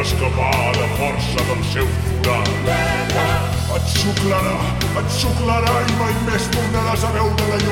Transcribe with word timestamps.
escapar 0.00 0.72
de 0.72 0.86
força 0.96 1.44
del 1.48 1.62
seu 1.72 1.86
forat. 1.96 2.48
Et 3.76 3.84
xuclarà, 3.94 4.56
et 5.00 5.08
xuclarà 5.18 5.74
i 5.84 5.96
mai 5.98 6.14
més 6.28 6.46
tornaràs 6.54 7.04
a 7.04 7.10
veure 7.16 7.48
la 7.50 7.58
llum 7.64 7.67